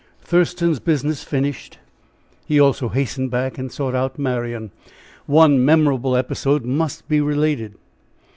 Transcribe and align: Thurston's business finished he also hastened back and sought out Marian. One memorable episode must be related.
Thurston's 0.23 0.79
business 0.79 1.23
finished 1.23 1.77
he 2.47 2.59
also 2.59 2.89
hastened 2.89 3.29
back 3.29 3.59
and 3.59 3.71
sought 3.71 3.93
out 3.93 4.17
Marian. 4.17 4.71
One 5.27 5.63
memorable 5.63 6.15
episode 6.15 6.65
must 6.65 7.07
be 7.07 7.21
related. 7.21 7.75